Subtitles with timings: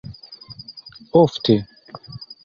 [1.19, 1.57] ofte